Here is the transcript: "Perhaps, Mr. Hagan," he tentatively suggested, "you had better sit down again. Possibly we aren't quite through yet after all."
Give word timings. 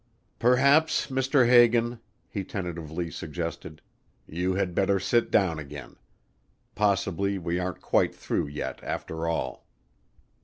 "Perhaps, 0.39 1.11
Mr. 1.11 1.47
Hagan," 1.47 1.99
he 2.27 2.43
tentatively 2.43 3.11
suggested, 3.11 3.83
"you 4.25 4.55
had 4.55 4.73
better 4.73 4.99
sit 4.99 5.29
down 5.29 5.59
again. 5.59 5.95
Possibly 6.73 7.37
we 7.37 7.59
aren't 7.59 7.81
quite 7.83 8.15
through 8.15 8.47
yet 8.47 8.83
after 8.83 9.27
all." 9.27 9.67